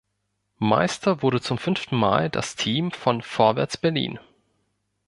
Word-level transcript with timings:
Meister 0.57 1.21
wurde 1.21 1.41
zum 1.41 1.59
fünften 1.59 1.95
Mal 1.95 2.31
das 2.31 2.55
Team 2.55 2.89
von 2.91 3.21
Vorwärts 3.21 3.77
Berlin. 3.77 4.17